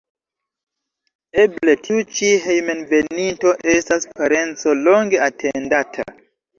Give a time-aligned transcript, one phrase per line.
[1.43, 6.13] Eble tiu ĉi hejmenveninto estas parenco longe atendata.